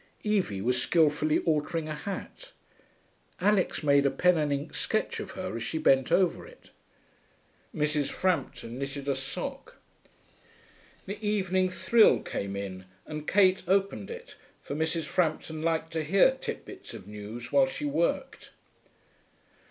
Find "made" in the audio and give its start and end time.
3.83-4.03